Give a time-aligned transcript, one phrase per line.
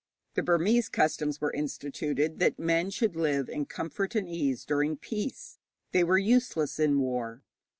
[0.33, 5.59] The Burmese customs were instituted that men should live in comfort and ease during peace;
[5.91, 7.43] they were useless in war.